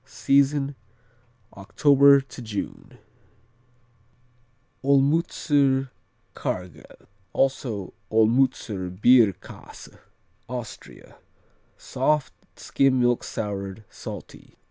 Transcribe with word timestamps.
Season, 0.03 0.73
October 1.55 2.21
to 2.21 2.41
June. 2.41 2.97
Olmützer 4.83 5.91
Quargel, 6.35 7.05
also 7.33 7.93
Olmützer 8.11 8.89
Bierkäse 8.99 9.99
Austria 10.49 11.17
Soft; 11.77 12.33
skim 12.55 12.99
milk 12.99 13.23
soured; 13.23 13.83
salty. 13.91 14.55